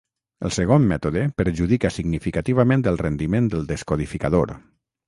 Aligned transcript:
El 0.47 0.53
segon 0.55 0.87
mètode 0.91 1.25
perjudica 1.41 1.93
significativament 1.99 2.87
el 2.95 2.99
rendiment 3.07 3.53
del 3.55 3.71
descodificador. 3.75 4.61